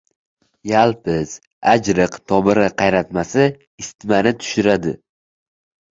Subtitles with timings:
[0.69, 1.33] Yalpiz,
[1.73, 3.45] ajriq tomiri qaynatmasi
[3.85, 4.99] isitmani tushiradi.